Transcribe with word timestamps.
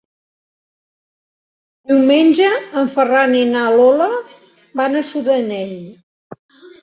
Diumenge 1.91 2.47
en 2.81 2.89
Ferran 2.95 3.37
i 3.41 3.43
na 3.51 3.67
Lola 3.75 4.07
van 4.81 4.95
a 4.95 5.03
Sudanell. 5.11 5.77